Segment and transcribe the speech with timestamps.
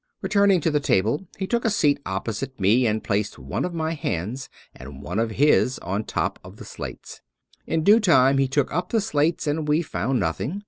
[0.23, 3.93] Returning to the table he took a seat opposite me and placed one of my
[3.93, 7.21] hands and one of his on top of the slates.
[7.67, 10.59] In due time he took up the slates and we found nothing.